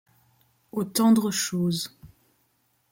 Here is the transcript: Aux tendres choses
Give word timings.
Aux 0.71 0.83
tendres 0.83 1.29
choses 1.29 1.95